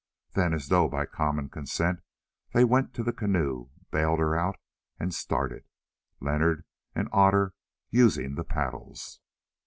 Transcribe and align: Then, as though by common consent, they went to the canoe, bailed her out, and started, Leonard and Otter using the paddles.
Then, 0.33 0.51
as 0.55 0.69
though 0.69 0.87
by 0.89 1.05
common 1.05 1.49
consent, 1.49 1.99
they 2.55 2.63
went 2.63 2.95
to 2.95 3.03
the 3.03 3.13
canoe, 3.13 3.69
bailed 3.91 4.17
her 4.17 4.35
out, 4.35 4.55
and 4.99 5.13
started, 5.13 5.63
Leonard 6.19 6.65
and 6.95 7.07
Otter 7.11 7.53
using 7.91 8.33
the 8.33 8.43
paddles. 8.43 9.19